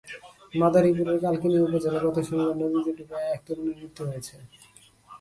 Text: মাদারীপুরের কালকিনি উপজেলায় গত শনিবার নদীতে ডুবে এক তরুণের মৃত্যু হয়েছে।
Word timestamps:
মাদারীপুরের 0.53 1.17
কালকিনি 1.23 1.57
উপজেলায় 1.67 2.03
গত 2.05 2.17
শনিবার 2.27 2.55
নদীতে 2.61 2.91
ডুবে 2.97 3.17
এক 3.33 3.41
তরুণের 3.45 3.75
মৃত্যু 3.79 4.01
হয়েছে। 4.09 4.35